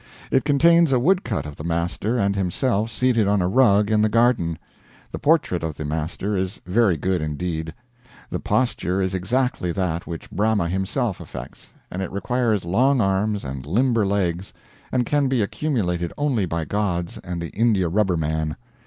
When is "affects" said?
11.21-11.69